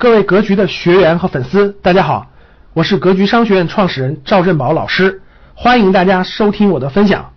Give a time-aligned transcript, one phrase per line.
[0.00, 2.30] 各位格局的学员和粉丝，大家好，
[2.72, 5.22] 我是格局商学院创始人赵振宝老师，
[5.56, 7.34] 欢迎大家收听我的分享。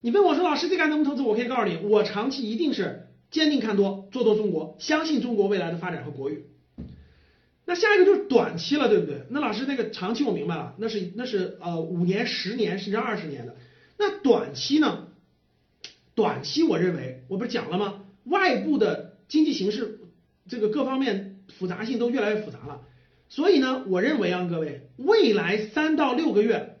[0.00, 1.22] 你问我说老师这该怎么投资？
[1.22, 6.42] 我可以告诉你，我长期一定是坚定看多，做多中国，相信中国未来的发展和国运。
[7.66, 9.22] 那下一个就是短期了，对不对？
[9.30, 13.54] 那老师那个长期我明白了，那是那是呃五年、十年甚至二十年的。
[13.96, 15.04] 那短期呢？
[16.16, 18.00] 短期我认为我不是讲了吗？
[18.24, 20.00] 外部的经济形势
[20.48, 21.31] 这个各方面。
[21.58, 22.80] 复杂性都越来越复杂了，
[23.28, 26.76] 所以呢，我认为啊，各位，未来三到六个月，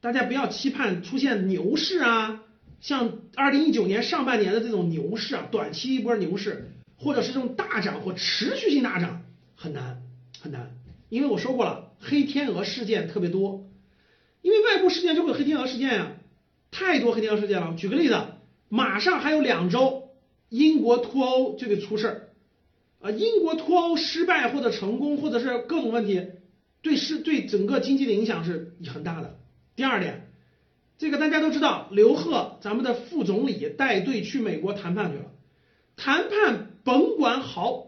[0.00, 2.42] 大家不要期盼出现牛市啊，
[2.80, 9.22] 像二零一九年上半年的这种牛市啊，短期一波牛市，或者是这种大涨或持续性大涨，
[9.54, 10.02] 很难
[10.40, 10.70] 很难，
[11.08, 13.68] 因为我说过了，黑天鹅事件特别多，
[14.42, 16.12] 因为外部事件就会有黑天鹅事件呀，
[16.70, 17.74] 太多黑天鹅事件了。
[17.76, 18.18] 举个例子，
[18.68, 20.10] 马上还有两周，
[20.48, 22.29] 英国脱欧就得出事儿。
[23.00, 26.26] 啊，英国脱欧失败或者成功，或者是各种问题，
[26.82, 29.38] 对是对整个经济的影响是很大的。
[29.74, 30.28] 第二点，
[30.98, 35.24] 这个大家都知道，刘鹤咱们的副总理带队去美国谈判去了，
[35.96, 37.86] 谈判甭管好，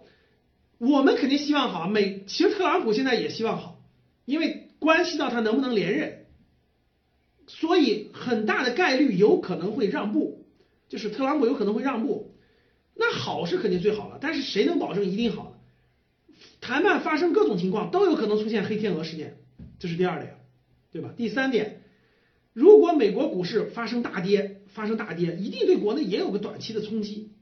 [0.78, 1.86] 我们肯定希望好。
[1.88, 3.83] 美其实特朗普现在也希望好，
[4.24, 6.24] 因为关系到他能不能连任，
[7.46, 10.46] 所以很大的概率有可能会让步，
[10.88, 12.34] 就是特朗普有可能会让步。
[12.94, 15.52] 那好是肯定最好了，但是谁能保证一定好呢？
[16.60, 19.38] 谈判发生各种情况都有可能出现黑天鹅事件，
[19.78, 20.36] 这是第二点，
[20.92, 21.10] 对吧？
[21.16, 21.82] 第三点，
[22.52, 27.32] 如果美国股市发生大跌，发生大跌，一定对国内也有个短期的冲击。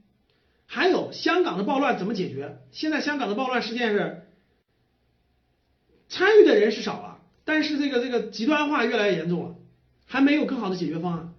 [0.65, 2.59] 还有香港的暴乱怎么解决？
[2.71, 4.23] 现在香港的暴乱事件是
[6.07, 9.55] 参与的人是少了，但是这个这个极端化越来越严重了，
[10.05, 11.33] 还没有更好的解决方案。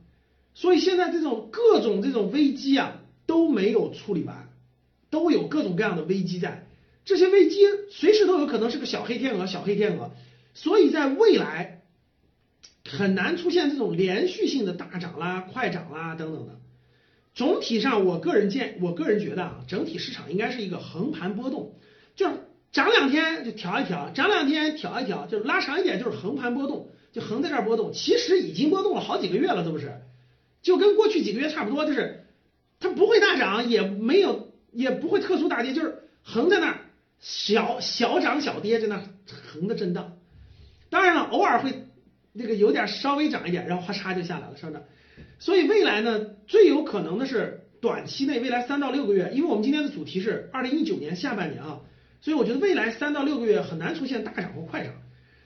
[0.55, 2.99] 所以现在这种各种这种危机啊。
[3.33, 4.51] 都没有处理完，
[5.09, 6.67] 都有各种各样的危机在，
[7.07, 10.11] 这些危机随时都有可能是个小黑天鹅，小黑天鹅，
[10.53, 11.81] 所以在未来
[12.87, 16.61] 很难出现这种连续性的大涨啦、快涨啦等等的。
[17.33, 21.75] 总体上，我个人见，我个人觉得啊，整体市场应该是一个横盘波动，
[22.15, 22.35] 就是
[22.71, 27.95] 涨两天就调一调，涨两天调一调，就拉长一点就是横盘波动，就横在这儿波动。
[27.95, 30.03] 其实已经波动了好几个月了，这不是？
[30.61, 32.22] 就跟过去几个月差不多，就是。
[32.83, 36.79] 它不会大涨，也没有，也不会特殊大跌，就是横在那儿，
[37.21, 40.19] 小小涨小跌，在那横的震荡。
[40.91, 41.87] 当然了，偶尔会
[42.33, 44.83] 那个有点稍微涨一点，然后哗嚓就下来了，上涨。
[45.39, 51.81] 所以未来呢，最有可能的是短期内，未来三到六个月，因为我们今天的主题是二零一九年下半年啊，
[52.21, 54.93] 所以我觉得未来三到六个月很难出现大涨或快涨。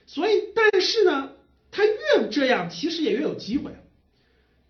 [0.07, 1.31] 所以，但是呢，
[1.69, 3.71] 它越这样，其实也越有机会。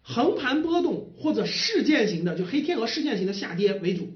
[0.09, 4.13] 横盘波动或者事件型的，就黑天鹅事件型的下跌为主，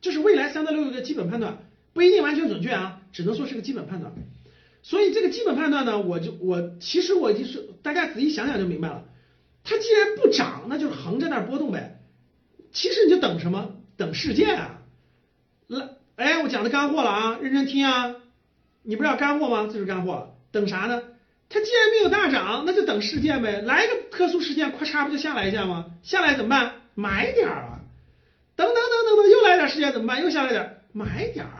[0.00, 1.58] 这是未来三到六个月基本判断，
[1.92, 4.14] 不一定完全准确啊，只能说是个基本判断。
[4.82, 9.04] 所以这个基本判断呢，我就我其实我已经是大家仔细想想就明白了，
[9.64, 12.00] 它既然不涨，那就是横在那儿波动呗。
[12.72, 13.76] 其实你就等什么？
[13.98, 14.80] 等事件啊。
[15.66, 18.16] 来，哎，我讲的干货了啊，认真听啊。
[18.82, 19.68] 你不是要干货吗？
[19.70, 20.34] 这是干货。
[20.52, 21.02] 等啥呢？
[21.52, 25.90] 它既然没有大涨，那就等事件呗，来个特殊事件，咔嚓不就下来一下吗？
[26.02, 26.76] 下来怎么办？
[26.94, 27.80] 买点儿啊！
[28.56, 30.22] 等等等等等，又来点事件怎么办？
[30.22, 31.52] 又下来点儿，买点儿。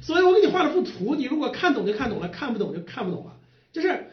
[0.00, 3.32] 所以我给你画了幅图，你如果看懂就看懂了，看不懂就看不懂了。
[3.72, 4.06] 就是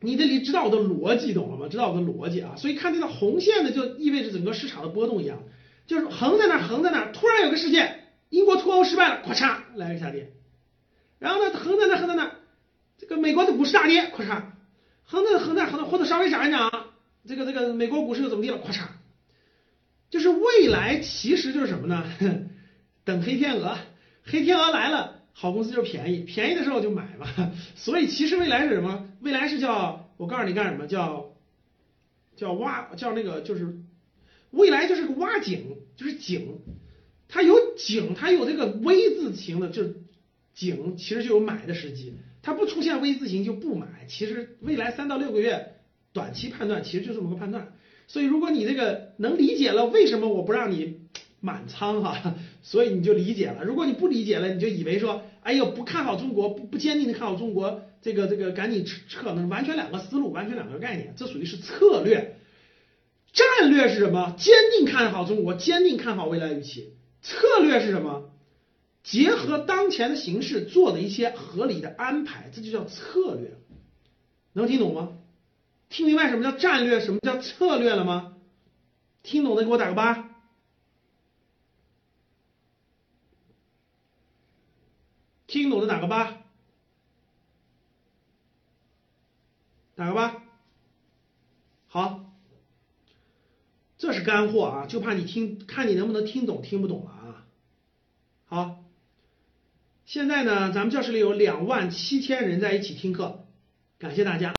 [0.00, 1.68] 你这里知道我的逻辑懂了吗？
[1.70, 2.54] 知道我的逻辑啊？
[2.58, 5.38] 所以看这条红线呢，就意味着整个市场的波动一样，
[5.86, 10.30] 就是横在那儿，横在那儿，突然有个事件，英国脱欧失败了，咔嚓来个下跌，
[11.18, 12.32] 然后呢，横在那，横在那。
[13.02, 14.42] 这个美国的股市大跌，咔嚓，
[15.02, 16.70] 横在横在横在，或者稍微涨一涨，
[17.26, 18.86] 这个这个美国股市又怎么地了，咔嚓，
[20.08, 22.06] 就是未来其实就是什么呢？
[23.02, 23.76] 等黑天鹅，
[24.22, 27.26] 黑天鹅来了，好公司就便宜，便宜的时候就买嘛。
[27.74, 29.08] 所以其实未来是什么？
[29.20, 30.86] 未来是叫我告诉你干什么？
[30.86, 31.34] 叫
[32.36, 33.78] 叫挖，叫那个就是
[34.52, 36.60] 未来就是个挖井，就是井，
[37.26, 39.96] 它有井，它有这个 V 字形的，就是
[40.54, 42.14] 井其实就有买的时机。
[42.42, 45.74] 它不出现 V 字形就不买，其实未来三到六个月
[46.12, 47.72] 短期判断其实就这么个判断，
[48.08, 51.00] 所以如果你这个能理解了为什么我不让你
[51.40, 53.64] 满仓哈，所以你就理解了。
[53.64, 62.36] 如果你不理解了，你就以为说，哎呦不看好中国，不不坚定的看好中国，这个这个赶紧撤撤，那完全两个思路，完全两个概念，这属于是策略。
[63.32, 64.34] 战略是什么？
[64.36, 66.94] 坚定看好中国，坚定看好未来预期。
[67.22, 68.31] 策略是什么？
[69.02, 73.56] 结合当前的形势做的一些合理的安排，这就叫策略，
[74.52, 75.18] 能听懂吗？
[75.88, 78.36] 听明白什么叫战略，什么叫策略了吗？
[79.22, 80.30] 听懂的给我打个八。
[85.46, 86.38] 听懂的打个八，
[89.94, 90.42] 打个八。
[91.88, 92.32] 好，
[93.98, 97.46] 这是干货啊，就怕你听，看你能不能听懂，听不懂了啊。
[98.46, 98.81] 好，
[100.12, 103.44] 现在呢，咱们教室里有两万七千人在一起听课，
[103.98, 104.52] 感谢大家。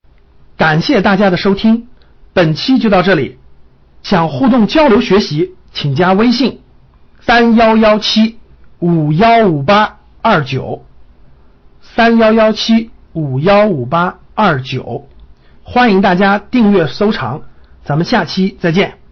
[0.57, 1.87] 感谢大家的收听，
[2.33, 3.37] 本期就到这里。
[4.01, 6.61] 想互动交流学习，请加微信
[7.21, 8.39] 三幺幺七
[8.79, 10.87] 五幺五八二九
[11.81, 15.07] 三幺幺七五幺五八二九，
[15.61, 17.43] 欢迎大家订阅收藏，
[17.85, 19.02] 咱们下期再见。